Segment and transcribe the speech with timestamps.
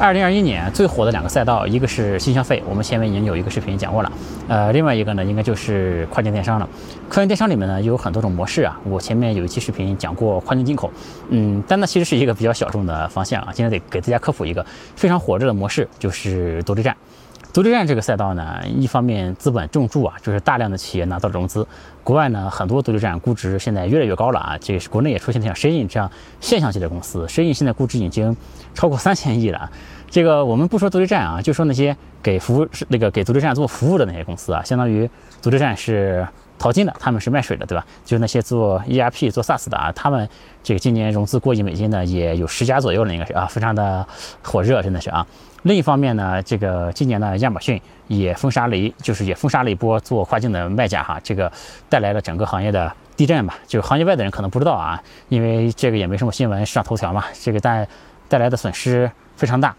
[0.00, 4.12] 二零二一年最火的两个赛道，一个是新消费，我们前面已经有一个视频讲过了。
[4.46, 6.68] 呃，另外一个呢，应该就是跨境电商了。
[7.08, 8.78] 跨境电商里面呢，有很多种模式啊。
[8.84, 10.88] 我前面有一期视频讲过跨境进口，
[11.30, 13.48] 嗯，但那其实是一个比较小众的方向啊。
[13.52, 14.64] 今天得给大家科普一个
[14.94, 16.96] 非常火热的模式，就是独立站。
[17.52, 21.66] 独立站这个赛道呢，一方面资本重注啊，就是大量的企业拿到融资。
[22.04, 24.56] 国外呢，很多独立站估值现在越来越高了啊。
[24.60, 26.10] 这是国内也出现像深印这样
[26.40, 28.36] 现象级的公司，深印现在估值已经
[28.74, 29.70] 超过三千亿了。
[30.10, 35.08] 这个我们不说独立站啊，就说那些给服务是那个给独立站做服务的那些公司啊，相当于
[35.42, 36.26] 独立站是
[36.58, 37.84] 淘金的，他们是卖水的，对吧？
[38.04, 40.28] 就是那些做 ERP 做 SaaS 的啊，他们
[40.62, 44.06] 这个今年融资过亿美金的也有十家左右了，应该是啊，非常的
[44.42, 45.26] 火热，真的是啊。
[45.62, 51.50] 另一方面呢，这个今年呢，亚马逊也封杀了一，就是也封杀了一波做跨境的卖家哈，这个
[51.88, 53.58] 带来了整个行业的地震吧。
[53.66, 57.24] 就行业外的人可能不知道啊，因为这个也没什么新闻上头条嘛。
[57.42, 57.86] 这个带
[58.28, 59.74] 带来的损失非常大，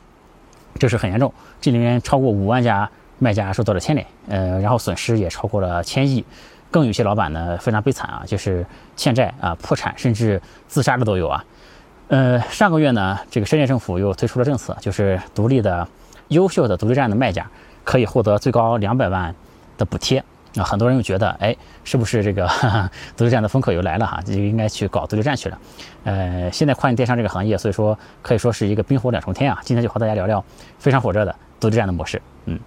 [0.78, 1.34] 就是很严重。
[1.62, 6.24] 这里面超过五万家卖家受到了牵连，呃，然后损失也超过了千亿。
[6.72, 8.64] 更有些老板呢非常悲惨啊，就是
[8.96, 11.44] 欠债啊、破产，甚至自杀的都有啊。
[12.10, 15.88] 呃，上个月呢，这个深圳政府又推出了政策，就是独立的、
[16.30, 17.48] 优秀的独立站的卖家
[17.84, 19.34] 可以获得最高两百万
[19.78, 20.24] 的补贴。
[20.58, 22.50] 啊，很多人又觉得，哎，是不是这个
[23.16, 24.20] 独立站的风口又来了哈？
[24.26, 25.58] 就应该去搞独立站去了。
[26.04, 29.60] 呃，现在跨境电商这个行业，所以说可以说是一个冰火两重天啊。
[29.64, 30.44] 今天就和大家聊聊
[30.80, 32.20] 非常火热的独立站的模式。
[32.46, 32.60] 嗯。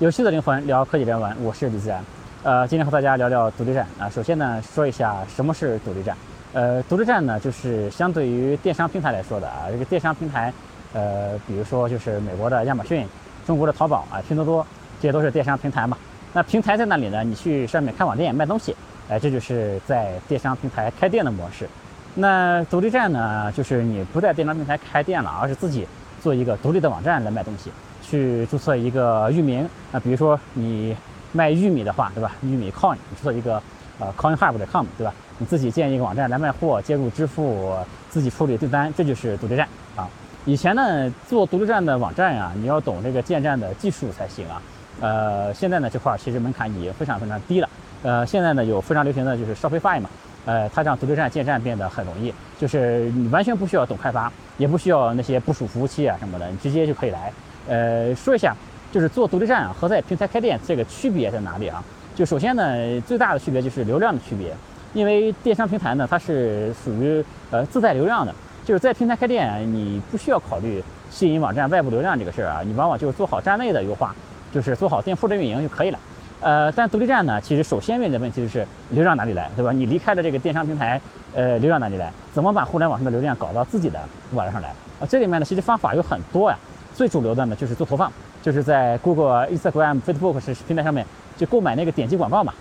[0.00, 2.02] 有趣的灵魂聊科技人文，我是李自然。
[2.42, 4.08] 呃，今天和大家聊聊独立站啊。
[4.08, 6.16] 首先呢，说一下什么是独立站。
[6.54, 9.66] 呃，独立站呢，就是相对于电商平台来说的啊。
[9.70, 10.50] 这个电商平台，
[10.94, 13.06] 呃，比如说就是美国的亚马逊、
[13.46, 14.66] 中国的淘宝啊、拼多多，
[15.02, 15.98] 这些都是电商平台嘛。
[16.32, 17.22] 那平台在那里呢？
[17.22, 18.74] 你去上面开网店卖东西，
[19.10, 21.68] 哎，这就是在电商平台开店的模式。
[22.14, 25.86] 那独立站呢，就是你不在电商平台开店了，而是自己
[26.22, 27.70] 做一个独立的网站来卖东西。
[28.02, 30.96] 去注册一个域名啊，比如说你
[31.32, 32.32] 卖玉米的话，对吧？
[32.42, 33.62] 玉米 coin，你注册一个
[33.98, 35.14] 呃 coinhub.com，对吧？
[35.38, 37.74] 你自己建一个网站来卖货，接入支付，
[38.08, 39.66] 自己处理订单，这就是独立站
[39.96, 40.08] 啊。
[40.44, 44.60] 以前呢，做独立站的网站呀，你要懂这个建站的技术才行啊。
[45.00, 47.68] 呃，现在呢，这块其实门槛已经非常非常低了。
[48.02, 50.10] 呃，现在呢，有非常流行的就是 Shopify 嘛，
[50.44, 57.32] 呃，它让独立站建站变得很容易，就是你完全不需要懂开发，也不需要那些部署服务器啊什么的，你直接就可以来。
[57.68, 58.54] 呃，说一下，
[58.90, 61.82] 就是做独立站和在平台开店这个区别在哪里啊？
[62.14, 64.54] 就首先呢，最大的区别就是流量的区别，
[64.92, 68.34] 因为电商平台呢它是属于呃自带流量的，
[68.64, 74.14] 就是在平台开店你不需要考虑吸引网站外部流量这个事儿啊，你往往就是做好站内的优化，
[74.52, 75.98] 就是做好店铺的运营就可以了。
[76.40, 79.72] 呃，但独立站呢，其实首先面临的问题就是流量哪里来，对吧？
[79.72, 81.00] 你离开了这个电商平台，
[81.34, 82.10] 呃，流量哪里来？
[82.32, 84.00] 怎么把互联网上的流量搞到自己的
[84.32, 84.70] 网站上来？
[84.98, 86.58] 啊，这里面呢，其实方法有很多呀。
[86.94, 88.12] 最主流的呢，就是做投放，
[88.42, 91.06] 就是在 Google、Instagram、Facebook 是平台上面
[91.36, 92.52] 就购买那个点击广告嘛。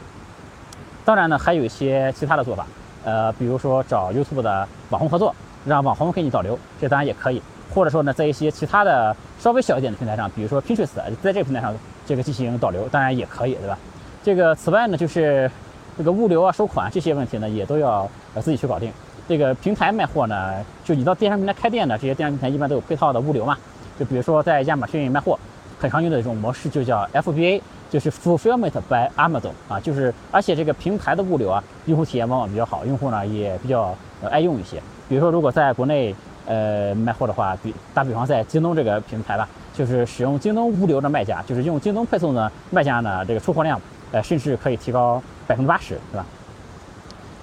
[1.06, 2.66] 当然呢，还有一些其他的做法，
[3.04, 5.36] 呃，比如说找 YouTube 的网红合作，
[5.66, 7.42] 让网红给你导流，这当然也可以。
[7.74, 11.74] 或者说呢，在一些其他的稍微小一点的平台上，比如说 Pinterest，在这个平台上
[12.06, 13.78] 这个进行导流，当然也可以，对吧？
[14.24, 15.50] 这个此外呢，就是
[15.98, 18.92] 这个物流啊、收款这些问题呢，也都要呃自己去搞定。
[19.28, 23.56] 这个平台卖货呢，就你到电商平台开店的这些电商平台，一般都有配套的物流嘛。
[24.00, 25.38] 就比如说在亚马逊卖货，
[25.78, 33.94] 很常用的一种模式就叫 FBA，就是 Fulfillment by Amazon 啊，就是而且这个平台的物流啊，用户体验往往比较好，用户呢也比较
[34.30, 34.82] 爱用一些。
[35.10, 36.16] 比如说如果在国内
[36.46, 43.80] 呃卖货的话，比打比方在京东这个平台吧，就是使用京东物流的卖家，就是用京东配送的卖家呢，这个出货量
[44.14, 46.26] 呃甚至可以提高百分之八十，对吧？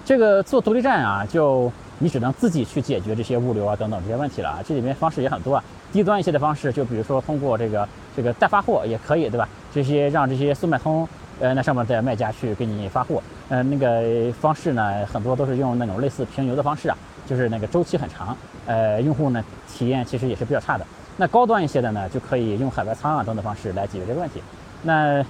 [0.06, 5.64] 这个做独立站啊，就你只能自己去解决这些物流啊等等这些问题了啊，这里面方式也很多啊。
[5.96, 9.48] 低端一些的方式，就比如说通过这个这个代发货也可以，对吧？
[9.72, 11.08] 这些让这些速卖通，
[11.40, 20.84] 呃，那上面的卖家去给你发货，呃，那个方式呢，很多都是用那种类似平邮的方式啊，就是那个周期很长，呃，用户呢体验其实也是比较差的。
[21.16, 24.42] 那高端一些的呢，就可以用海外仓啊等等方式来解决这个问题。
[24.82, 25.24] 那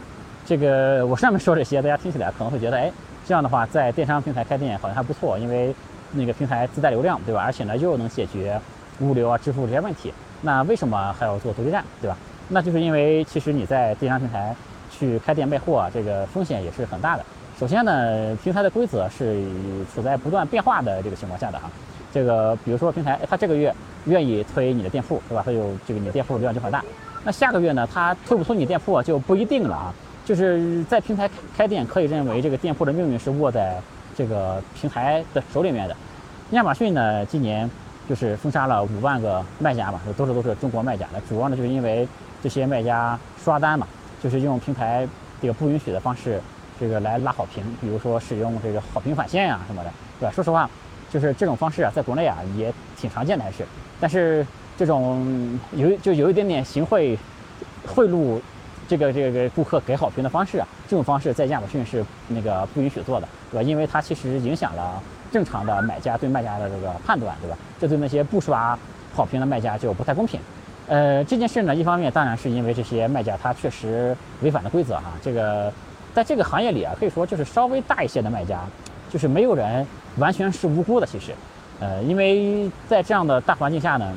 [0.45, 2.91] 这个我上面说这些，大家听起来可能会觉得，哎，
[3.25, 5.73] 这样的话在电商平台开店好像还不错，因为
[6.11, 7.45] 那个平台自带流量，对吧？
[7.45, 8.61] 而且呢又能解决
[8.99, 10.13] 物流啊、支付这些问题。
[10.43, 12.17] 那为什么还要做独立站，对吧？
[12.49, 14.55] 那就是因为其实你在电商平台
[14.91, 17.25] 去开店卖货，这个风险也是很大的。
[17.59, 19.43] 首先呢，平台的规则是
[19.95, 21.71] 处在不断变化的这个情况下的哈。
[22.13, 23.75] 这个比如说平台，它这个月
[24.05, 25.43] 愿意推你的店铺，对吧？
[25.45, 26.85] 它有这个你的店铺流量就很大。
[27.25, 29.95] 那下个月呢，它推不推你店铺就不一定了啊。
[30.25, 33.81] 就是在平台开店，可以认为这个店铺的命运是握在
[34.17, 35.97] 这个平台的手里面的。
[36.51, 37.69] 亚马逊呢，今年
[38.09, 42.07] 就是封杀了五万个卖家嘛，都是都是中国卖家的，主要呢就是因为
[42.43, 43.87] 这些卖家刷单嘛，
[44.23, 45.07] 就是用平台
[45.41, 46.41] 这个不允许的方式，
[46.79, 50.33] 这个来拉好评，比如说使用这个好评返现呀什么的，对吧？
[50.35, 50.69] 说实话，
[51.11, 53.65] 就是这种方式啊，在国内啊也挺常见的，还是，
[54.01, 57.19] 但是这种有就有一点点行贿
[57.87, 58.41] 贿赂。
[58.89, 63.63] 这个这个顾客给好评的方式啊，这种方式在亚马逊是那个不允许做的，对吧？
[63.63, 65.03] 因为它其实影响了
[65.33, 67.57] 正常的买家对卖家的这个判断，对吧？
[67.81, 68.79] 这对那些不刷
[69.13, 70.41] 好评的卖家就不太公平。
[70.89, 75.13] 呃，这件事呢，一方面当然是因为这些卖家他确实违反了规则哈。
[75.21, 75.73] 这个
[76.15, 78.61] 在这个行业里啊，可以说就是稍微大一些的卖家，
[79.11, 79.85] 就是没有人
[80.19, 81.07] 完全是无辜的。
[81.07, 81.33] 其实，
[81.81, 84.13] 呃，因为在这样的大环境下呢，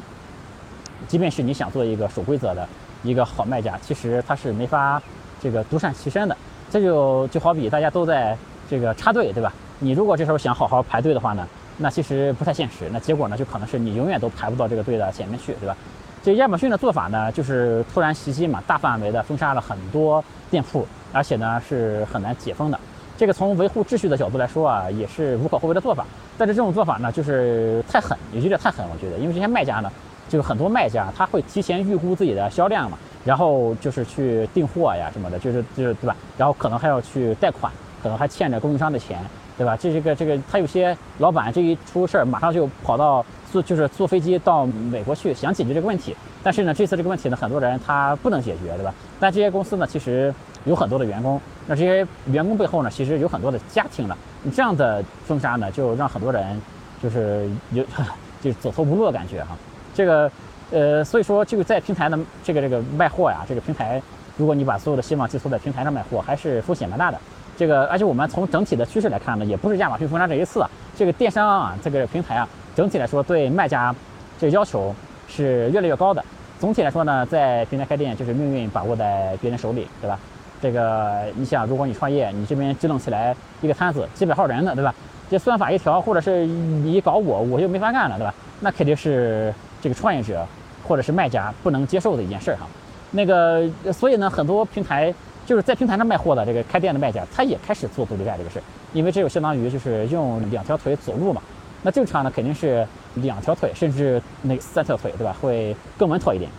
[1.07, 2.69] 即便是你想做一个守规则的。
[3.03, 5.01] 一个好卖家，其实他是没法
[5.41, 6.35] 这个独善其身的。
[6.71, 8.37] 这就就好比大家都在
[8.69, 9.51] 这个插队，对吧？
[9.79, 11.47] 你如果这时候想好好排队的话呢，
[11.77, 12.89] 那其实不太现实。
[12.91, 15.75] 那结果呢，就可能是你永远都排不到这个队的前面去，对吧？
[16.21, 22.79] 这亚马逊的做法呢，就是突然袭击嘛，大范围的封杀了很多店铺，而且呢是很难解封的。
[23.17, 26.05] 这个从维护秩序的角度来说啊，也是无可厚非的做法。
[26.37, 29.89] 但是这种做法呢，就是太狠，有点太狠，我觉得，因为这些卖家呢。
[30.29, 36.15] 就是很多卖家他会提前预估自己的销量嘛，然后就是去订货呀什么的，就是就是对吧？
[36.37, 39.19] 然后可能还要去贷款，可能还欠着供应商的钱，
[39.57, 39.75] 对吧？
[39.75, 46.15] 这这个这个他有些老板这一出事儿，马上就跑到坐就是坐飞机到美国去想解决这个问题。
[46.41, 48.93] 但是呢，这次这个问题呢，很多人他不能解决，对吧？
[49.19, 50.33] 但这些公司呢，其实
[50.63, 54.17] 有很多的员工，那这些员工背后呢，其实有很多的家庭了。
[54.43, 56.61] 你这样的封杀呢，就让很多人
[57.03, 57.83] 就是有
[58.41, 59.57] 就走投无路的感觉哈。
[59.93, 60.31] 这个，
[60.71, 64.01] 呃，所以说这个在平台的这个这个卖货呀，这个平台，
[64.37, 67.17] 如果你把所有的希望寄托在平台上卖货，还是风险蛮大的。
[67.57, 73.93] 这个，而且我们从整体的趋势来看呢，也不是亚马逊封杀这一次啊，这个电商啊，这个平台啊，整体来说对卖家
[74.39, 74.95] 这个要求
[75.27, 76.23] 是越来越高的。
[76.57, 80.17] 总体来说呢，在平台开店就是命运把握在别人手里，对吧？
[80.61, 84.95] 这个，你想，如果你创业，你这边支棱起来一个摊子，几百号人呢，对吧？
[85.29, 88.33] 这算法一调，或者是你搞我，我就没法干了，对吧？
[88.61, 89.53] 那肯定是。
[89.81, 90.45] 这个创业者
[90.87, 92.67] 或者是卖家不能接受的一件事儿哈，
[93.11, 95.13] 那个所以呢，很多平台
[95.45, 101.41] 就是在平台上卖货的这个开店的卖家，他也开始做独立站这个事儿，因为这就相当于就是用两条腿走路嘛。
[101.81, 102.85] 那正常呢肯定是
[103.15, 105.33] 两条腿，甚至那三条腿，对吧？
[105.41, 106.51] 会更稳妥一点。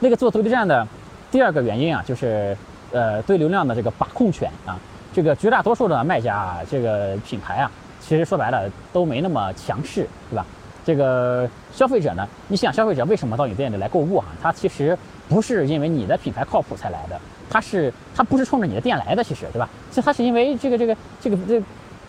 [0.00, 0.86] 那个做独立站的
[1.30, 2.56] 第二个原因啊，就是
[2.92, 4.78] 呃对流量的这个把控权啊，
[5.14, 7.70] 这个绝大多数的卖家这个品牌啊，
[8.00, 10.44] 其实说白了都没那么强势，对吧？
[10.84, 12.26] 这个消费者呢？
[12.48, 14.26] 你想，消费者为什么到你店里来购物啊？
[14.42, 14.98] 他其实
[15.28, 19.68] 不是因为你的品牌靠谱才来的，他是他不是冲着你的店来的，其实对吧？
[19.90, 21.62] 其实他是因为这个这个这个这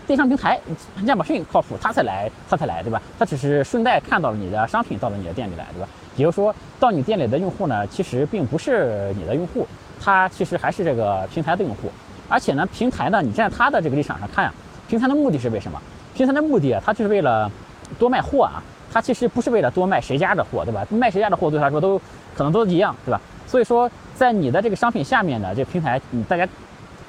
[0.08, 0.60] 电商平台
[1.06, 3.02] 亚马逊靠谱，他才来他才来，对吧？
[3.20, 5.88] 他只是顺带看到了你的商品到了你的店里来，对吧？
[6.16, 9.68] 也就是说，到你店里的用户呢，其实并不是你的用户，
[10.02, 11.92] 他其实还是这个平台的用户。
[12.28, 14.54] 而且呢，平台呢，你站在他的这个立场上看啊，
[14.88, 15.80] 平台的目的是为什么？
[16.16, 17.52] 平台的目的啊，它就是为了。
[17.94, 18.62] 多卖货啊，
[18.92, 20.86] 他其实不是为了多卖谁家的货，对吧？
[20.90, 22.00] 卖谁家的货对他来说都
[22.36, 23.20] 可能都一样，对吧？
[23.48, 26.48] 所以说，在你的这个商品下面呢，这个平台，你大家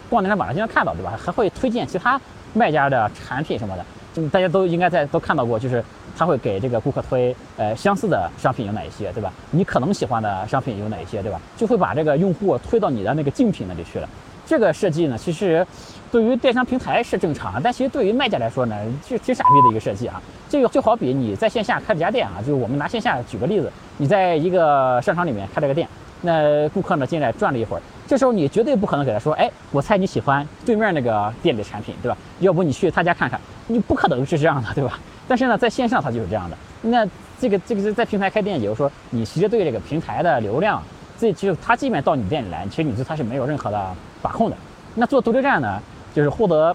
[0.08, 1.19] 逛电商网上经常看到，对吧？
[1.22, 2.20] 还会推荐其他
[2.52, 5.82] 卖家的产品什么的，就大家都应该在都看到过，就是
[6.16, 9.32] 他会给这个顾客推，呃，相似的商品有哪一些，对吧？
[9.50, 11.40] 你可能喜欢的商品有哪一些，对吧？
[11.56, 14.09] 就会把这个用户推到你的那个竞品那里去了。
[14.46, 15.66] 这个设计呢，其实。
[16.12, 20.22] 对于电商平台是正常，但其实对于卖家来说呢，就挺傻逼的一个设计啊。
[20.48, 25.88] 这个就好比你在线下开了家店啊，就是我们拿线下举个例子，你在一个商场里面开了个店，
[26.20, 32.16] 那顾客呢进来转了一会儿，这时候你绝对不可能给他说，哎，我猜你喜欢对面那个店里的产品，对吧？
[32.38, 34.96] 要不你去他家看看，你不可能是这样的，对吧？
[35.26, 36.56] 但是呢，在线上它就是这样的。
[36.80, 37.04] 那
[37.40, 40.80] 这个这个在平台开店，也就是说你其实对这个平台的流量，
[41.18, 43.90] 这其实他即便到你店里来，其实你对他是没有任何的
[44.25, 44.57] 把控的。
[44.95, 45.78] 那做独立站呢？
[46.14, 46.75] 就是获得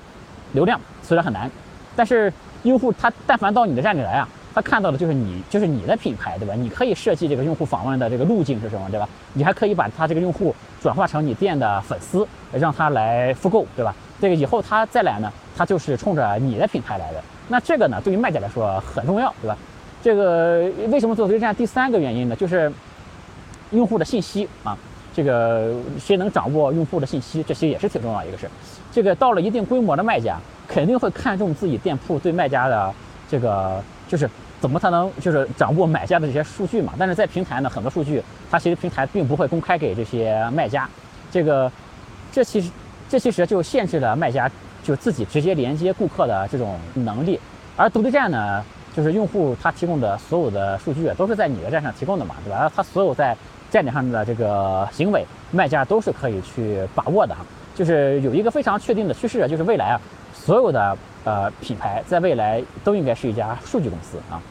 [0.51, 1.50] 流量虽然很难，
[1.96, 2.32] 但是
[2.63, 6.53] 用户他但凡到你的站里来啊，他看到的就是你就是你的品牌，对吧？
[6.53, 9.08] 你可以设计这个用户访问的这个路径是什么，对吧？
[9.32, 13.96] 你还可以把他这个用户转化成你店的粉丝，让他来复购，对吧？
[14.20, 17.24] 这个以后他再来呢，他就是冲着你的品牌来的。
[17.48, 19.58] 那这个呢，对于卖家来说很重要，对吧？
[20.03, 21.56] 这个为什么做独立站？
[21.56, 22.70] 第三个原因呢，就是
[23.72, 24.77] 用户的信息啊。
[25.13, 28.50] 这个谁能掌握用户的信息，这些也是挺重要一个事。
[28.92, 30.38] 这个到了一定规模的卖家，
[30.68, 32.94] 肯定会看重自己店铺对卖家的
[33.30, 36.94] 这个，就是怎么才能就是掌握买家的这些数据嘛。
[36.98, 40.89] 但是在平台呢，很多数据它其实平台并不会公开给这些卖家。
[41.32, 41.72] 这个
[42.32, 42.72] 这其实
[43.08, 44.50] 这其实就限制了卖家
[44.84, 47.39] 就自己直接连接顾客的这种能力，
[47.75, 48.63] 而独立站呢，
[48.96, 52.72] 就是用户他提供的所有的数据都是在你的站上提供的嘛，对吧？
[52.75, 53.36] 他所有在
[53.69, 57.45] 站点上的这个行为，卖家都是可以去把握的哈。
[57.75, 60.01] 就是有一个非常确定的趋势，就是未来啊，
[60.33, 64.41] 所有的呃品牌在未来都应该是一家数据公司啊。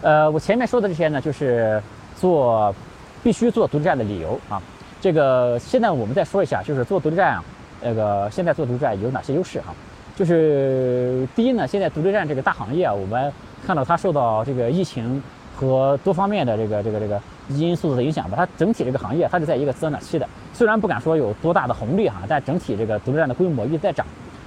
[0.00, 1.82] 呃，我前面说的这些呢，就是
[2.16, 2.74] 做
[3.22, 4.62] 必须做独立站的理由啊。
[4.98, 7.44] 这个现在我们再说一下，就是做独立站啊，
[7.82, 9.74] 那个现在做独立站有哪些优势哈？
[10.16, 13.30] 就是第一呢，现在独立站这个大行业啊，我们
[13.66, 15.22] 看到它受到这个疫情
[15.54, 17.20] 和多方面的这个这个这个
[17.54, 20.28] 因素的影响吧，它整体这个行业它是在一个增长期的。
[20.52, 24.06] 虽然不敢说有多大的红利哈，但整体这个独立站的规模一直在涨。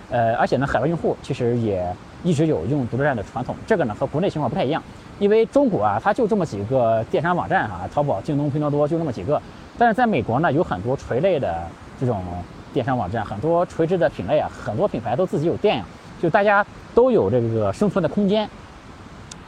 [0.09, 1.83] 呃，而且呢，海外用户其实也
[2.23, 3.55] 一直有用独立站的传统。
[3.65, 4.81] 这个呢和国内情况不太一样，
[5.17, 9.41] 因为中国啊，它就这么几个电商网站哈，淘宝、京东、拼多多就这么几个。
[9.75, 11.63] 但是在美国呢，有很多垂类的
[11.99, 12.21] 这种
[12.71, 15.85] 电商网站，很多垂直的品类啊，很多品牌都自己有店呀，
[16.21, 18.47] 就大家都有这个生存的空间。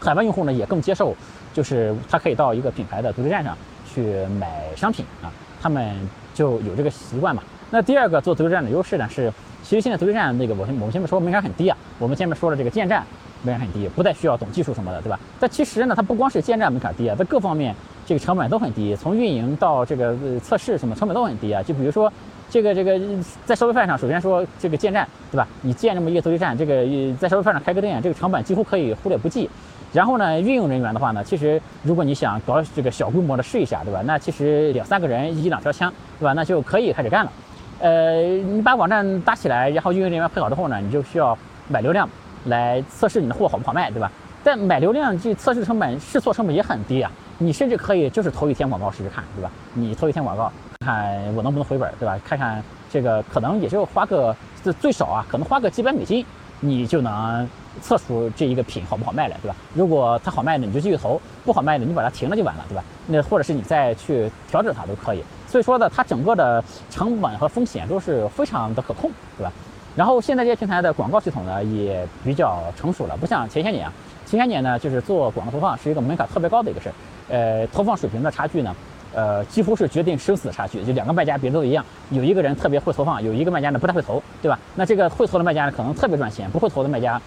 [0.06, 1.16] 海外用户呢也更接受，
[1.54, 5.96] 就是他可以到一个品牌的独立站上去买商品啊，他们
[6.34, 7.44] 就有这个习惯嘛。
[7.72, 9.34] 那第二个做独立站的优势呢是。
[9.68, 11.76] 其实现在独立站那个，我我们前面说门槛很低啊。
[11.98, 13.04] 我们前面说了这个建站
[13.42, 15.20] 门槛很低，不再需要懂技术什么的，对吧？
[15.40, 17.74] 但其实呢，它不光是建站门槛低啊，在各方面
[18.06, 21.64] 这个成本都很低，从运营到这个测试什么成本都很低啊。
[21.64, 22.14] 就比如说
[22.48, 23.02] 这个这个
[23.44, 25.48] 在收费饭上，首先说这个建站，对吧？
[25.64, 26.86] 你建这么一个独立站，这个
[27.20, 29.50] 在收费饭上开个店，这个成本几乎可以忽略不计。
[29.96, 34.02] 然后呢，运营人员的话呢，其实如果你想搞这个小规模的试一下，对吧？
[34.06, 36.34] 那其实两三个人一两条枪，对吧？
[36.34, 37.32] 那就可以开始干了。
[37.80, 41.38] 呃，你把网站搭起来，然后运营人员配好之后呢，你就需要
[41.70, 42.10] 买流量
[42.48, 44.12] 来测试你的货好不好卖，对吧？
[44.44, 47.10] 但买流量这测试成本、试错成本也很低啊。
[47.38, 49.50] 你甚至可以就是投一天广告试试看，对吧？
[49.74, 50.52] 你投一天广告，
[50.86, 52.20] 看我能不能回本，对吧？
[52.26, 52.62] 看看
[52.92, 56.26] 这个可能也就花个这最少啊，可能花个几百美金，
[56.60, 57.48] 你就能
[57.82, 59.56] 测出这一个品好不好卖了，对吧？
[59.74, 62.84] 如果它好卖的，你就继续投；不好卖的，你把它停了就完了，对吧？
[63.08, 65.24] 那或者是你再去调整它都可以。
[65.48, 69.52] 所以说呢，它整个的成本和风险都是非常的可控，对吧？
[69.96, 73.94] 然后现在这些平台的广告系统呢也比较成熟了，不像前些年啊，
[74.26, 76.94] 前些年呢就是做广告投放是一个门槛特别高的一个事儿，
[77.30, 78.76] 呃，投放水平的差距呢，
[79.14, 84.60] 呃，几乎是决定生死的差距，就两个卖家别的都一样，有一个人特别会投放，有一个卖家呢不太会投，对吧？
[84.76, 87.22] 那这个会投的卖家呢可能特别赚钱，不会投的卖家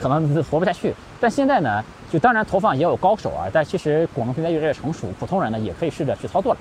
[0.00, 0.94] 可能活不下去。
[1.20, 6.60] 但现在呢，就当然投放也有高手啊，但其实广告平台越来越成熟，普通人呢也可以试着去操作了。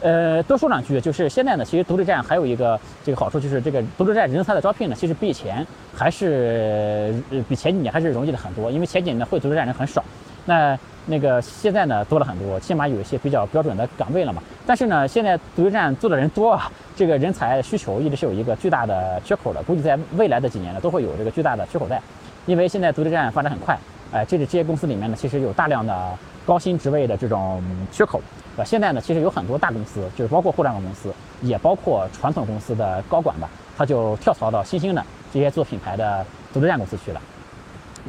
[0.00, 10.02] 呃，多说两句，就是现在呢，其实独立站还有一个这个好处，就是这个独立站人才的招聘呢，其实比以前还是呃比前几年还是容易了很多，因为前几年呢会独立站人很少，
[10.44, 14.42] 那那个现在呢多了很多，起码有一些比较标准的岗位了嘛。
[14.66, 22.02] 但是呢，现在独立站做的人多啊，这个人才需求一直是有一个巨大的缺口的，估计在未来的几年呢都会有这个巨大的缺口在，
[22.46, 23.78] 因为现在独立站发展很快，
[24.12, 28.20] 哎，这里这些公司里面呢，其实有大量的高薪职位的这种缺口。
[28.56, 37.20] 呃，现在呢，其实有很多大公司，就是包括互联网公司，也包括传统公司的高管吧，他就跳槽到新兴的这些做品牌的独立站公司去了。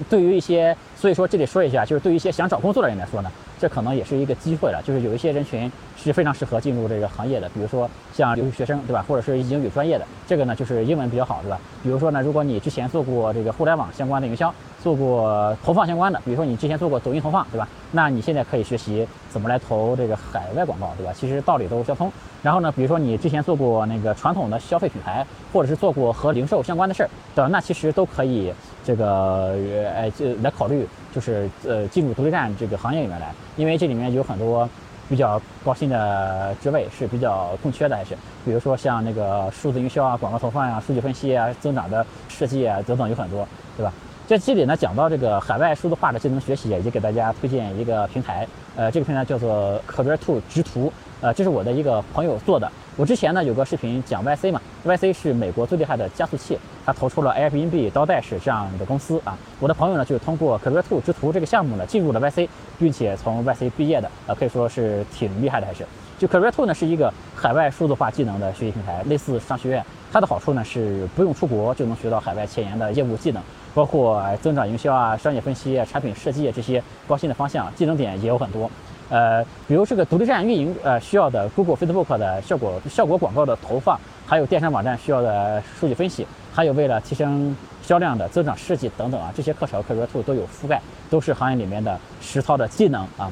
[0.09, 3.31] 对于一些，所以说这里说一下，就是对于一些想找工作的人来说呢，
[3.63, 4.81] 这可能也是一个机会了。
[4.83, 9.05] 就是有一些人群是非常适合进入这个行业的，比如说像留学生，对吧？
[9.07, 11.57] 或者是英语专业的，这个呢就是英文比较好，对吧？
[11.81, 14.53] 比如说呢，如果你之前做过这个互联网相关的营销，
[14.83, 17.65] 做过投放相关的，比如说你之前做过抖音投放，对吧？
[17.93, 21.13] 那你现在可以学习怎么来投这个海外广告，对吧？
[21.15, 22.11] 其实道理都相通。
[22.41, 27.47] 然后呢，比如说你之前做过那个传统的消费品牌，或者是做过和零售相关的事儿，对吧？
[27.49, 28.53] 那其实都可以
[28.83, 29.55] 这个
[29.95, 34.67] 呃就来考虑，就是呃进入独立站这个行业里面来，因为这里面有很多
[35.07, 43.93] 比较高薪的职位是比较空缺的，还是比如说像那个数字营销啊、广告投放呀、数据分析啊、增长的设计啊等等有很多，对吧？
[44.25, 48.47] 在这里呢，讲到这个海外数字化的技能学习，也给大家推荐一个平台。
[48.75, 50.91] 呃，这个平台叫做 Career t o 直图。
[51.19, 52.71] 呃，这是我的一个朋友做的。
[52.95, 59.35] 我之前呢有个视频讲 YC 嘛，YC 是美国最厉害的加速器，它投出了 Airbnb、DoorDash 这样的公司啊。
[59.59, 62.47] 我的朋友呢就通过 Career Two 之途这个项目呢进入了 YC，
[62.77, 65.83] 并且从 YC 毕业的，呃，可以说是挺厉害的，还是。
[66.19, 69.83] 就 Career Two 呢是一个海外数字化技能的学习平台，类似商学院。
[70.11, 73.41] 它的好处呢是不用出国就能学到海外前沿的业务技能。
[73.73, 78.69] 包括增长营销啊、商业分析啊、产品设计啊这些高薪的方向，技能点也有很多。
[79.09, 93.29] 呃，比如这个独立站运营呃需要的 Google、Facebook 的效果效果广告的投放，还有电商网站需要的数据分析，还有为了提升销量的增长设计等等啊，这些课程 Career Two 都有覆盖，都是行业里面的实操的技能啊。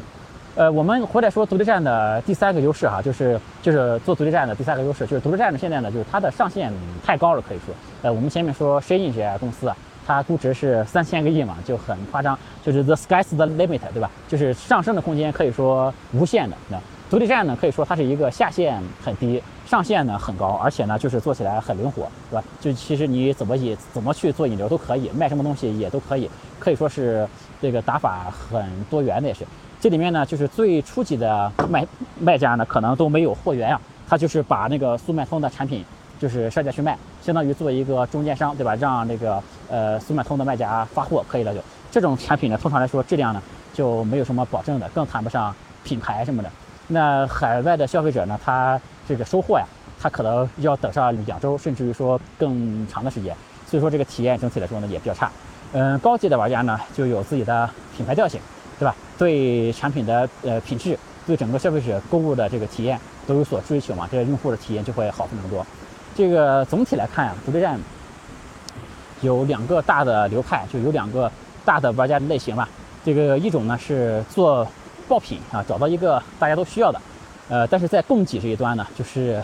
[0.54, 6.70] 呃，我们回来说独立站的第三个优势哈，就是就是做独立站的第三个优势，就是独立站的现在呢就是它的上限
[7.06, 14.10] 太高了，可以说，呃，我们前面说 Shein 这家公司啊，它估值是三千个亿嘛，就很夸张，就是 the sky's the limit，对吧？
[14.28, 16.56] 就是上升的空间可以说无限的。
[16.70, 16.78] 那
[17.10, 22.44] 独立站呢，可以说它是一个下限很低，上限呢很高，而且呢就是做起来很灵活，对吧？
[22.60, 27.28] 就其实你怎么引怎么去做引流都可以，卖什么东西也都可以，可以说是
[27.62, 29.46] 这个打法很多元的也是。
[29.80, 31.86] 这里面呢，就是最初级的卖
[32.20, 35.84] 卖家呢，可能都没有货源啊，他就是把那个速卖通的产品，
[36.22, 38.76] 就是上架去卖，相当于做一个中间商，对吧？
[38.76, 41.60] 让那个呃速卖通的卖家发货可以了就。
[41.90, 43.42] 这种产品呢，通常来说质量呢
[43.74, 45.52] 就没有什么保证的，更谈不上
[45.84, 46.52] 品牌什么的。
[46.90, 49.66] 那海外的消费者呢，他这个收货呀，
[50.00, 53.36] 他可能要等上两周，甚至于说更长的时间，
[53.68, 55.32] 所以说这个体验整体来说呢也比较差。
[55.74, 58.40] 嗯，高级的玩家呢就有自己的品牌调性。
[58.80, 58.96] 对吧？
[59.16, 60.98] 对产品的呃品质，
[61.28, 65.64] 对整个消费者购物的这个体验都有所追求嘛，这个用户的体验就会好很多。
[66.16, 67.80] 这个总体来看呀，独立站
[69.22, 71.32] 有两个大的流派，就有两个
[71.64, 72.68] 大的玩家类型吧。
[73.04, 74.68] 这个一种呢是做
[75.08, 77.02] 爆品啊，找到一个大家都需要的，
[77.50, 79.42] 呃，但是在供给这一端呢，就是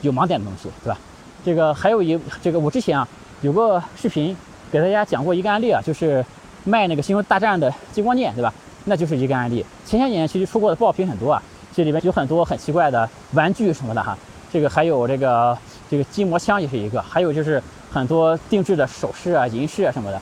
[0.00, 0.98] 有盲点的东西，对吧？
[1.44, 3.06] 这个还有一这个我之前啊
[3.40, 4.36] 有个视频
[4.70, 6.24] 给大家讲过一个案例啊，就是
[6.64, 8.52] 卖那个《星球大战》的激光剑，对吧？
[8.84, 9.64] 那就是一个案例。
[9.84, 11.42] 前些年其实出过的爆品很多啊，
[11.74, 14.16] 这里面有很多很奇怪的玩具什么的哈。
[14.52, 15.56] 这个还有这个
[15.92, 20.18] 这个筋膜枪也是一个，还有就是很多定制的首饰啊、银饰啊什么的。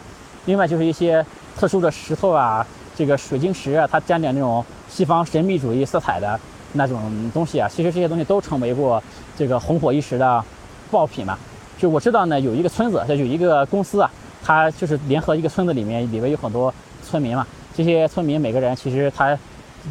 [0.46, 1.24] 另外就是一些
[1.56, 6.40] 特殊的石头啊，这个水晶石啊，它沾点那种西方神秘主义色彩的
[6.72, 7.68] 那种东西啊。
[7.68, 9.00] 其实这些东西都成为过
[9.38, 10.44] 这个红火一时的
[10.90, 11.38] 爆品嘛。
[11.78, 14.10] 就我知道呢，有一个村子，就有一个公司啊，
[14.42, 16.74] 它就是联合一个村子里面，里面有很多
[17.08, 17.46] 村民嘛。
[17.76, 19.38] 这些村民每个人其实他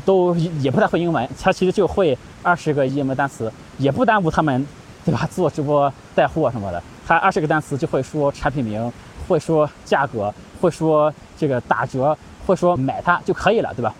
[0.03, 4.67] 都也不太会英文，他其实就会二十个英文单词，也不耽误他们，
[5.05, 5.27] 对吧？
[5.31, 8.91] 做直播带货什么的，他二十个单词就会说产品名，
[9.27, 13.93] 会说价格，会说这个打折，会说买它就可以了，对吧？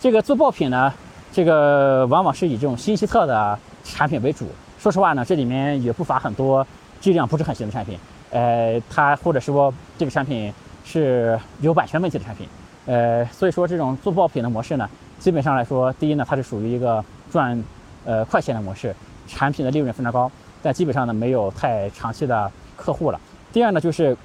[0.00, 0.92] 这个做爆品呢，
[1.32, 4.46] 这个往往是以这种新奇特的产品为主。
[4.78, 6.66] 说实话呢，这里面也不乏很多
[7.00, 7.98] 质量不是很行的产品，
[8.30, 10.52] 呃，它或者说这个产品
[10.84, 12.48] 是有版权问题的产品。
[12.86, 17.62] 呃，所以说这种做爆品的模式呢，基本上来说，第一呢，它是属于一个赚
[18.04, 18.94] 呃快钱的模式，
[19.26, 20.30] 产品的利润非常高，
[20.62, 23.20] 但基本上呢没有太长期的客户了。
[23.52, 24.16] 第二呢，就是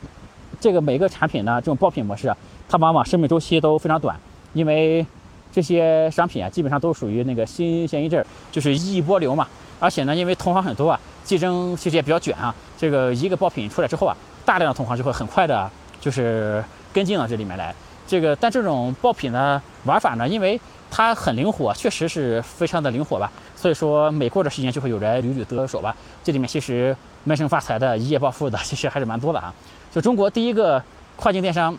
[0.59, 2.33] 这个每个产品呢，这种爆品模式，
[2.67, 4.17] 它往往生命周期都非常短，
[4.53, 5.05] 因为
[5.51, 9.47] 这些商品啊，基本上都属于那个新鲜一阵儿，就是一波流嘛。
[9.79, 14.15] 而且呢，因为同行很多啊，竞争其实也比较卷啊，这个一个爆品出来之后啊，
[14.45, 15.69] 大量的同行就会很快的，
[15.99, 17.73] 就是跟进到这里面来。
[18.05, 23.31] 这个，但这种爆品呢玩法呢，因为它很灵活，确实是非常的灵活吧。
[23.55, 25.95] 所以说，每过段时间就会有人屡屡得手吧。
[26.23, 29.53] 这里面其实闷声发财的、一夜暴富的，其实还是蛮多的啊。
[29.93, 30.81] 就中国第一个
[31.15, 31.77] 跨境电商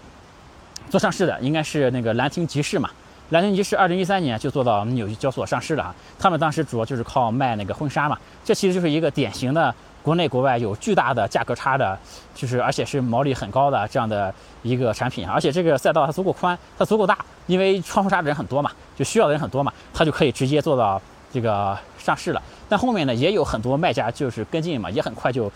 [0.90, 2.90] 做上市的，应该是那个兰亭集市嘛。
[3.30, 5.94] 兰亭集市二零一三年就做到纽约交所上市了啊。
[6.18, 9.74] 他们当时主要就是靠卖那个婚纱嘛，这其实就是一个典型的。
[10.04, 11.98] 国内国外有巨大的价格差的，
[12.34, 21.00] 就是而且是毛利很高的这样的一个产品，而且这个赛道它足够宽，它足够大，因为穿婚纱的人很多嘛，就需要的人很多嘛，它就可以直接做到
[21.32, 22.42] 这个上市了。
[22.68, 25.50] 但后面呢，也有很多卖家就是跟进嘛，也很快就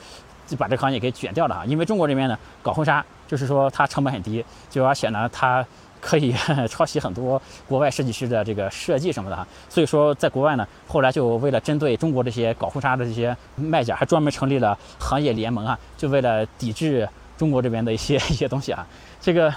[0.46, 1.64] 就把这个行业给卷掉了啊。
[1.66, 5.62] 因为中国这边呢，搞婚纱就是说它成本很低，就而且呢它。
[6.00, 6.34] 可以
[6.68, 18.86] 抄袭很多国外设计师的这个设计什么的哈，所以说在国外呢，后来就为了针对中国这些搞婚纱的这些卖家，还专门成立了行业联盟啊，就为了抵制中国这边的一些 一些东西啊。
[19.20, 19.52] 这个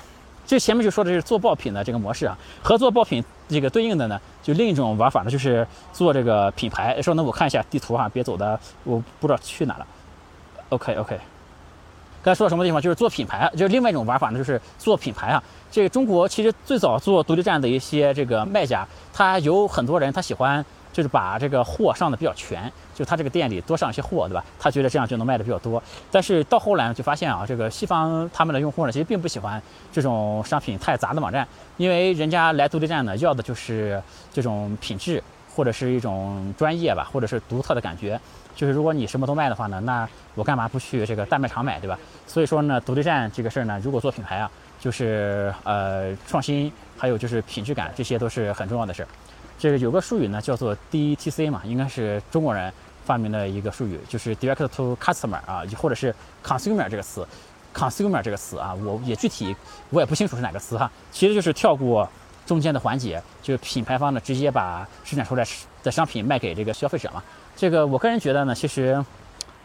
[0.45, 7.01] 这前面就说的是做爆品的这个模式啊，和做爆品这个对应的呢，就另一种玩法呢，就是做这个品牌。
[7.01, 9.88] 说那我看一下地图哈，别走的我不知道去哪了。
[10.69, 11.19] OK OK。
[12.23, 12.81] 刚才说到什么地方？
[12.81, 15.43] 就是做品牌，就是另外一种玩法呢，就是做品牌啊。
[15.71, 24.43] 这个中国其实最早做独立站的一些这个卖家，他有很多人他喜欢就是把这个货上的比较全，就他这个店里多上一些货，对吧？
[24.60, 25.81] 他觉得这样就能卖的比较多。
[26.12, 34.01] 但是到后来呢，就发现啊，这个西方他们的用户呢，其实并不喜欢这种商品太杂的网站，因为人家来独立站呢，要的就是
[34.34, 38.19] 这种品质或者是一种专业吧，或者是独特的感觉。
[38.53, 41.97] 就是如果你什么都卖的话呢，那我干嘛不去这个大卖场买，对吧？
[42.27, 49.07] 所以说呢，独立站这个事儿呢，如果做品牌啊，就是呃创新，还有就是品质感，这些都是很重要的事儿。
[49.57, 52.71] 这个有个术语呢，叫做 DTC 嘛，应该是中国人
[53.05, 57.25] 发明的一个术语，就是 Direct to Customer 啊，或者是 Consumer 这个词
[57.73, 59.55] ，Consumer 这个词啊，我也具体
[59.91, 62.07] 我也不清楚是哪个词哈，其实就是跳过。
[62.51, 65.47] 中间的环节，就是品牌方呢直接把生产出来
[65.81, 67.23] 的商品卖给这个消费者嘛。
[67.55, 69.01] 这个我个人觉得呢，其实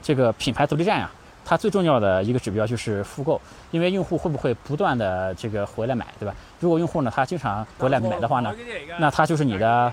[0.00, 1.10] 这个品牌独立站啊，
[1.44, 3.40] 它最重要的一个指标就是复购，
[3.72, 6.32] 因为用户会不会不断的这个回来买，对吧？
[6.60, 8.54] 如果用户呢他经常回来买的话呢，
[9.00, 9.92] 那他就是你的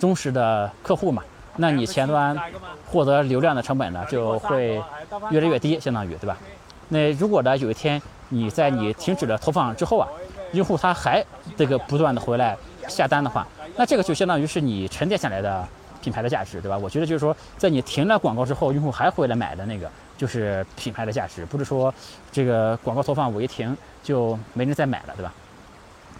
[0.00, 1.22] 忠实的客户嘛。
[1.58, 2.36] 那你前端
[2.84, 4.82] 获得流量的成本呢就会
[5.30, 6.36] 越来越低，相当于对吧？
[6.88, 10.08] 那如果呢有一天你在你停止了投放之后啊，
[10.52, 11.24] 用户他还
[11.56, 12.56] 这个不断的回来
[12.88, 15.66] 下单的话，那这个就相当于是你沉淀下来的
[16.02, 16.76] 品牌的价值，对吧？
[16.76, 21.92] 我觉得就是说，在你停了广告之后，用户还回来买的那个就是品牌的价值，不是说
[22.30, 25.32] 这个广告投放我一停就没人再买了，对吧？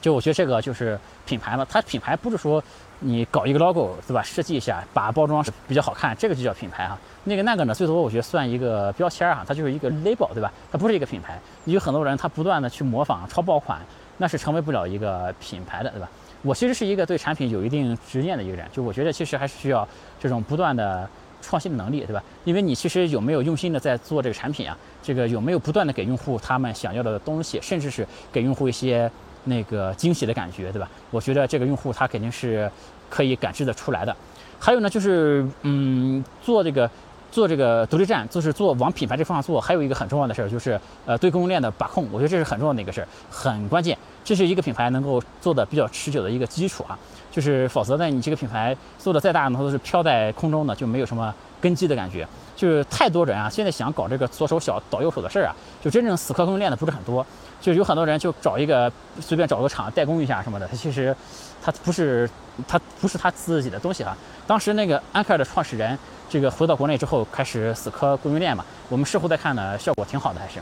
[0.01, 2.63] 就我觉得这个就是品牌嘛，它品牌不是说
[2.99, 6.99] 你搞一个 logo 对吧，设计一下，把包装比较好看，这个就叫品牌哈。
[7.25, 10.53] 那个那个呢，最多我觉得算一个标签儿哈，它就是一个 label 对吧？
[10.73, 11.39] 它不是一个品牌。
[11.67, 13.81] 有很多人他不断的去模仿超爆款，
[14.19, 16.09] 那是成为不了一个品牌的，对吧？
[16.43, 19.87] 我其实是一个对产品有一定执念的一个人，就我觉得其实还是需要
[20.21, 21.09] 这种不断的
[21.41, 22.23] 创新的能力，对吧？
[22.45, 24.77] 因为你其实有没有用心的在做这个产品啊？
[25.03, 29.11] 这个有没有不断的给用户他们想要的东西，甚至是给用户一些。
[29.45, 30.89] 那个惊喜的感觉，对吧？
[31.11, 32.71] 我觉得这个用户他肯定是
[33.11, 34.17] 可以感知得出来的。
[34.57, 36.89] 还有呢，就是嗯，做这个
[37.33, 42.07] 做这个独立站，就是做往品牌这方向做，还有一个很重要的事儿，就是呃对供应链的把控。
[42.13, 43.97] 我觉得这是很重要的一个事儿，很关键。
[44.23, 46.97] 这是一个品牌能够做的比较持久的一个基础啊。
[47.31, 52.29] 就是否则呢，你这个品牌做的再大呢，都是飘在空中的，就没有什么根基的感觉。
[52.55, 57.25] 就是太多人啊，现在想搞这个左手小倒右手的事儿啊，就真正死磕供应链的不是很多。
[57.63, 61.17] 就有很多人就找一个随便找个厂代工一下什么的，他其实
[61.63, 62.29] 他不是
[62.69, 64.15] 他不是他自己的东西啊。
[64.47, 65.99] 当时那个安克尔的创始人，
[66.33, 70.55] 这个回到国内之后开始死磕供应链嘛，我们事后再看呢，效果挺好的还是。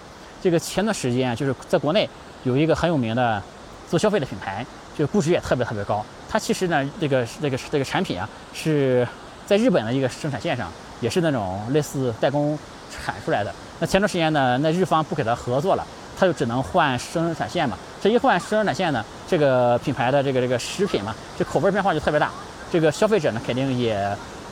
[0.42, 2.10] 这个前段时间就是在国内
[2.42, 3.40] 有一个很有名的
[3.88, 4.66] 做消费的品牌，
[4.98, 6.04] 就估值也特别特别高。
[6.28, 9.06] 它其实呢，这个这个这个产品啊，是
[9.46, 10.68] 在日本的一个生产线上，
[11.00, 12.58] 也是那种类似代工
[12.90, 13.54] 产出来的。
[13.78, 15.86] 那前段时间呢，那日方不给他合作了。
[16.18, 22.28] 他就只能换生产线嘛，这一换生产线呢，这个品牌的这个这个食品嘛，这口味变化就特别大，
[22.72, 23.96] 这个消费者呢肯定也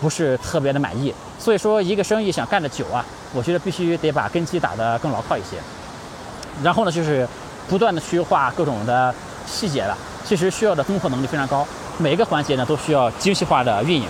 [0.01, 1.15] 不是特别的满意。
[1.39, 5.57] 所以说，一个生意想干得久啊，我觉得必须得把根基打得更牢靠一些。
[6.63, 7.27] 然后呢，就是
[7.69, 9.15] 不断的去优化各种的
[9.47, 11.67] 细节了，其实需要的综合能力非常高，
[11.99, 14.07] 每一个环节呢都需要精细化的运营。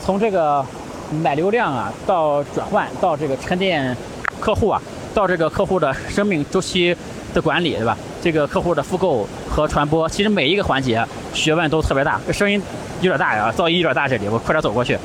[0.00, 0.64] 从这个
[1.22, 3.96] 买流量啊，到转换，到这个沉淀
[4.38, 4.80] 客户啊，
[5.14, 6.94] 到这个客户的生命周期
[7.32, 7.96] 的管理，对吧？
[8.20, 12.20] 这个客户的复购和传播，其实每一个环节学问都特别大。
[12.32, 12.60] 声音
[13.00, 14.98] 有点大呀，噪音有点大，这里我快点走过去。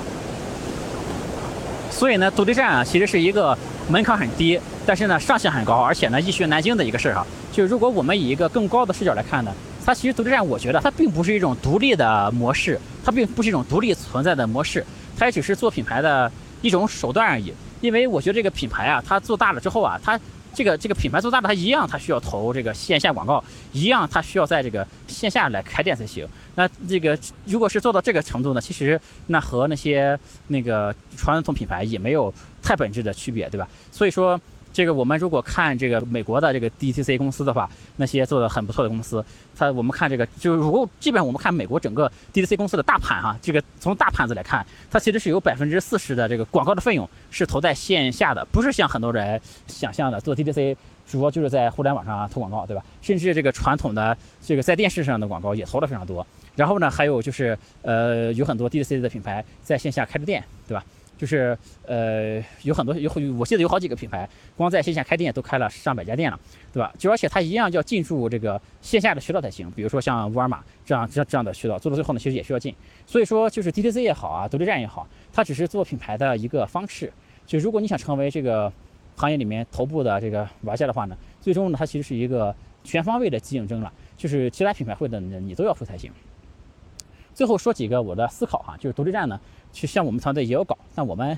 [1.91, 7.26] 所以呢，独立站啊，其实是一个门槛很低，但是呢上限很高，而且呢易学难精的一个事儿哈。
[7.52, 9.54] 就如果我们以一个更高的视角来看呢。
[9.86, 14.86] 它其实独立站，我觉得它并不是一种独立的模式，它并不是一种独立存在的模式，
[15.17, 17.52] 它也只是做品牌的一种手段而已。
[17.82, 20.20] 因为我觉得这个品牌啊，它做大了之后啊，它
[20.54, 26.28] 这个这个品牌做大了，它一样它需要投这个线下广告，一样它需要在这个线下来开店才行。
[26.56, 33.68] 那这个如果是做到这个程度呢，其实那和那些那个传统品牌也没有太本质的区别，对吧？
[33.92, 34.39] 所以说。
[34.71, 39.23] 这个我们如果看这个美国的这个 DTC 公司的话，那些做的很不错的公司，
[39.55, 50.75] 它我们看这个，就如果基本上我们看美国整个 DTC 公司的大盘哈，这个从大盘子来看，它其实是有百分之四十的这个广告的费用是投在线下的，不是像很多人想象的做 DTC
[51.08, 52.84] 主要就是在互联网上投广告，对吧？
[53.01, 56.25] 甚至这个传统的这个在电视上的广告也投的非常多。
[56.55, 60.84] 然后呢，还有就是呃，有很多 DTC 的品牌在线下开着店，对吧？
[61.19, 66.39] 就是呃有很多有我记得有好几个品牌，光在线下开店都开了上百家店了，
[66.71, 66.93] 对吧？
[66.97, 72.73] 就而且它一样要进驻这个线下的渠道才行，比如说像沃尔玛这样这样这样的渠道，做到最后呢，其实也需要进。
[73.05, 77.12] 所以说就是 DTC 也好啊，独立站也好，它只是做品牌的一个方式。
[77.45, 78.71] 就如果你想成为这个
[79.17, 82.55] 行业里面头部的这个玩家的话呢，最终呢它其实是一个
[82.86, 86.10] 全方位的竞争了，就是其他品牌会的你都要付才行。
[87.34, 89.39] 最后说几个我的思考哈，就是独立站呢。
[89.72, 91.38] 其实像我们团队也有搞，但我们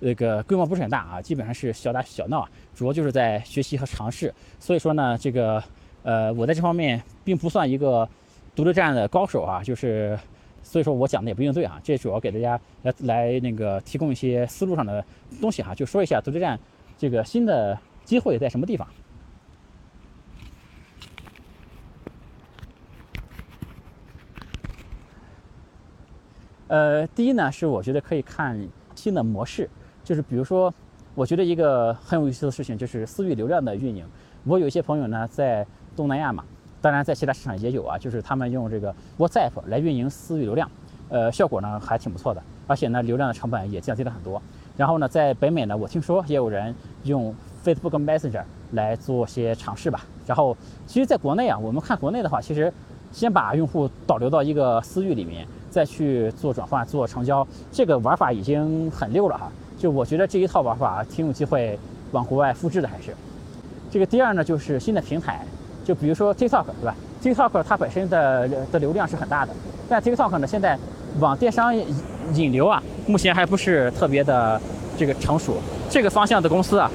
[0.00, 4.32] 那个规模不是很大啊，基本上是小打小闹，主要就是在学习和尝试。
[4.58, 5.62] 所以说呢，这个
[6.02, 8.08] 呃，我在这方面并不算一个
[8.56, 10.18] 独立站的高手啊，就是
[10.62, 11.80] 所以说我讲的也不应对啊。
[11.84, 15.04] 这主要给大家来来那个提供一些思路上的
[15.40, 16.58] 东西哈，就说一下独立站
[16.96, 18.88] 这个新的机会在什么地方。
[26.68, 28.58] 呃，第一呢是我觉得可以看
[28.94, 29.68] 新的模式，
[30.04, 30.72] 就是比如说，
[31.14, 34.04] 我觉得一个很有意思的事情就是私域流量的运营。
[34.44, 36.44] 我有一些朋友呢在东南亚嘛，
[36.80, 40.70] 当然在其他市场也有啊，就是他们用这个 WhatsApp 来运营私域流量，
[41.08, 44.40] 呃，效果呢还挺不错的，而且呢流量的成本也降低了很多。
[44.76, 50.04] 然后呢，在北美呢，我听说也有人用 Facebook Messenger 来做些尝试吧。
[50.24, 52.72] 然后，其实，在国内啊，我们看国内的话，其实
[53.10, 59.50] 先把用户导流到一个私域里面，再去做转换、做成交，这个玩法已经很溜了哈。
[59.78, 61.78] 就我觉得这一套玩法挺有机会
[62.12, 63.14] 往国外复制的，还是。
[63.90, 65.44] 这个第二呢，就是新的平台，
[65.84, 69.52] 就比如说 TikTok，对吧？TikTok 它本身的的流量是很大的，
[69.88, 70.78] 但 TikTok 呢，现在
[71.20, 71.74] 往电商。
[72.34, 74.60] 引流啊，目前还不是特别的
[74.98, 75.56] 这个成熟。
[75.88, 76.90] 这个方向的公司啊，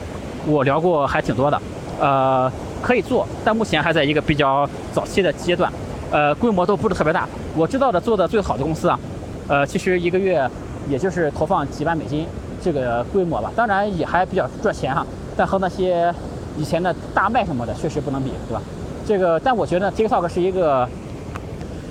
[0.45, 1.59] 我聊过还挺多的，
[1.99, 2.51] 呃，
[2.83, 5.73] 可以做，但目前还在一个比较早期的阶段，
[6.13, 7.27] 呃，规模都不是特别大。
[7.57, 8.99] 我知道的做的最好的公司啊，
[9.47, 10.49] 呃，其实一个月
[10.87, 12.25] 也就是投放几万美金
[12.61, 16.13] 这个规模吧，当然也还比较赚钱哈，但和那些
[16.57, 18.61] 以前的大麦什么的确实不能比，对吧？
[19.05, 20.87] 这个，但我觉得 TikTok 是一个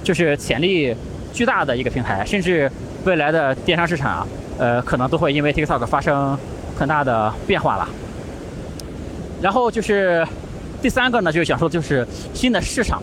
[0.04, 0.96] 就是潜力
[1.32, 2.70] 巨大的一个平台，甚至。
[3.04, 4.26] 未来的电商市场啊，
[4.58, 6.38] 呃，可能都会因为 TikTok 发生
[6.78, 7.88] 很大的变化了。
[9.40, 10.24] 然后就是
[10.80, 13.02] 第三个呢，就是想说就是新的市场，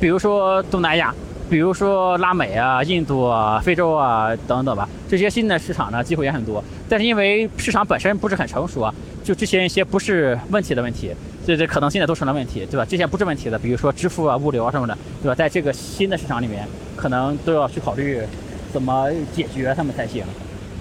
[0.00, 1.14] 比如说东南亚，
[1.50, 6.62] 比如说拉美啊、印度啊、非洲啊等等吧，这些新的市场呢机会也很多。
[6.88, 11.10] 但是因为市场本身不是很成熟啊，就之前一些不是问题的问题，
[11.46, 12.84] 这这可能现在都成了问题，对吧？
[12.84, 15.34] 之前不是问题的，比如说支付啊、物流啊什么的，对吧？
[15.34, 18.22] 在这个新的市场里面，可能都要去考虑。
[18.70, 20.22] 怎么解决他们才行？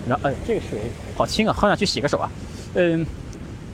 [0.10, 0.78] 然后，哎，这个水
[1.16, 2.30] 好清啊，好想去洗个手啊。
[2.76, 3.06] 嗯，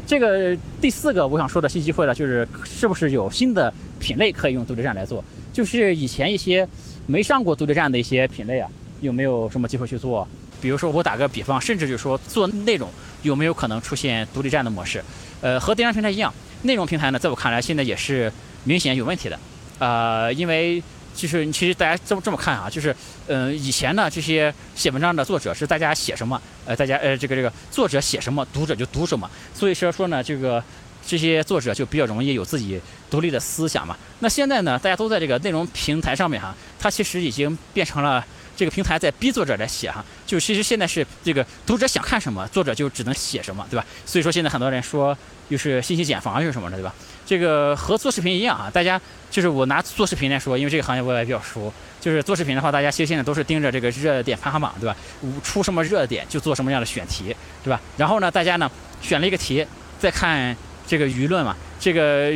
[0.05, 5.23] 这个第四个我想说的新机会呢，就是是不是有新的品类可以用独立站来做？
[5.51, 6.67] 就是以前一些
[7.05, 8.69] 没上过独立站的一些品类啊，
[9.01, 10.27] 有没有什么机会去做？
[10.61, 12.89] 比如说我打个比方，甚至就说做内容
[13.21, 15.03] 有没有可能出现独立站的模式？
[15.41, 18.31] 呃，和电商平台一样，内容平台呢，在我看来现在也是
[18.63, 19.39] 明显有问题的。
[19.79, 20.81] 呃，因为。
[21.15, 22.95] 就是其实大家这么这么看啊，就是，
[23.27, 30.63] 嗯，以前呢这些写文章的作者是大家写什么，呃，大家呃这个这个作者写什么，读者就读什么，所以说说呢这个
[31.05, 33.95] 这些作者就比较容易有自己独立的思想嘛。
[34.19, 43.85] 那现在呢，大家都在这个内容平台上面哈，它其实已经变成了这个平台在逼作者来写哈，就其实现在是这个读者想看什么，作者就只能写什么，对吧？
[44.05, 45.17] 所以说现在很多人说
[45.49, 46.93] 又是信息茧房又什么的，对吧？
[47.25, 48.99] 这个和做视频一样啊，大家
[49.31, 51.71] 就是我拿做视频来说，因为这个行业我也比较熟。
[52.01, 54.95] 就是做视频的话，大家其实现在都是盯着这个热点排行榜，对吧？
[55.41, 57.33] 出什么热点就做什么样的选题，
[57.63, 57.79] 对吧？
[57.95, 58.69] 然后呢，大家呢
[59.01, 59.65] 选了一个题，
[59.99, 60.53] 再看
[60.85, 61.55] 这个舆论嘛。
[61.79, 62.29] 这个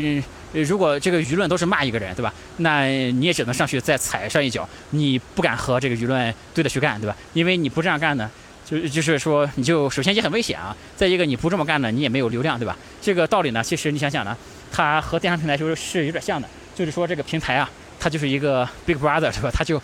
[0.54, 2.34] 如果这个舆论都是骂一个人，对吧？
[2.58, 7.16] 那你也只能上去再踩上一脚，你不敢和这个舆论对着去干，对吧？
[7.34, 8.32] 因为你不这样干呢。
[8.66, 10.76] 就就是说，你就首先也很危险啊。
[10.94, 12.76] 再一个，你不这么干呢，你也没有流量，对吧？
[13.02, 14.36] 这个道理呢，其实你想想呢，
[14.72, 16.48] 它和电商平台就是是有点像的。
[16.76, 19.50] 就是说，这个平台啊，它就是一个 big brother，是吧？
[19.52, 19.82] 它就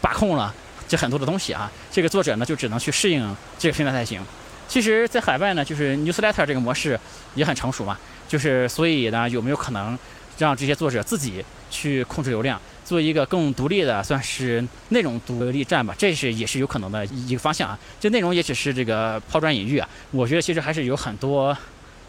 [0.00, 0.54] 把控了
[0.86, 1.70] 这很多的东西啊。
[1.90, 4.20] 这个作者呢，就只能去适应这个平台才行。
[4.68, 6.98] 其实，在海外呢，就是 newsletter 这个模式
[7.34, 7.98] 也很成熟嘛。
[8.28, 9.98] 就是所以呢，有没有可能
[10.38, 12.60] 让这些作者自己去控制流量？
[12.84, 17.78] 做一个更独立的，算是内容独立站吧，这是也是有可能的一个方向啊。
[17.98, 19.88] 这内容也只是这个抛砖引玉啊。
[20.10, 21.56] 我觉得其实还是有很多，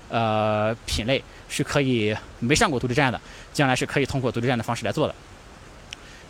[0.09, 1.23] 呃，品类
[1.55, 3.21] 是可以没上过独立站的，
[3.53, 5.15] 将来是可以通过独立站的方式来做的。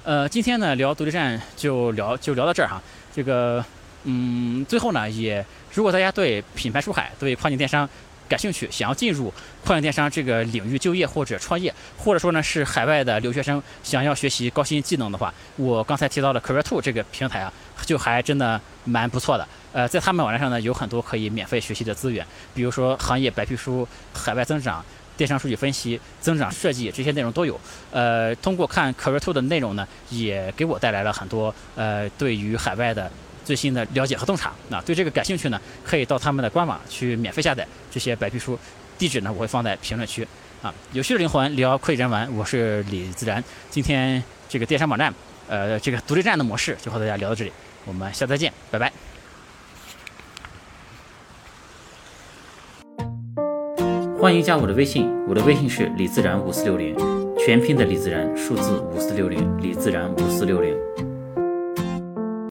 [0.04, 2.80] 呃，今天呢聊独立站就聊就聊到这儿哈。
[3.12, 3.66] 这个，
[4.04, 7.90] 嗯，最后呢也，如果大家对品牌出海、对跨境电商，
[8.30, 9.34] 感兴趣，想要进入
[9.64, 17.52] 跨境电商这个领域就业或者创业，或者说呢是海外的留学生想要学习高新技能的话，我刚才提到的 Career Two 这个平台啊，
[17.84, 19.48] 就还真的蛮不错的。
[19.74, 24.86] 呃，在他们网站上呢，有很多可以免费学习的资源，比如说行业白皮书、海外增长、
[25.18, 27.60] 电商数据分析、增长设计这些内容都有。
[27.92, 33.12] 呃，通过看 Career Two 的内容呢，也给我带来了很多呃对于海外的。
[33.46, 38.58] 最新的了解和洞察，那对这个感兴趣呢，可以到他们的官网去免费下载这些白皮书，
[38.98, 40.28] 地址呢我会放在评论区。
[40.64, 43.44] 啊，有趣的灵魂聊快人玩，我是李自然。
[43.70, 45.14] 今天这个电商网站，
[45.48, 47.52] 呃，这个独立站的模式就和大家聊到这里，
[47.86, 49.15] 我们下次再见，拜拜。
[54.26, 56.98] 欢迎加我的微信，我的微信是李自然五四六零，
[57.38, 60.85] 全拼的李自然，数字五四六零，李自然五四六零。